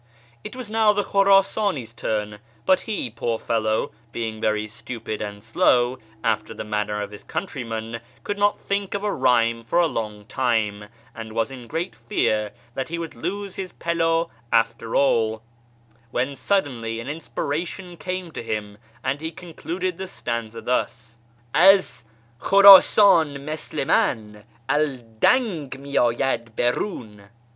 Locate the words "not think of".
8.39-9.03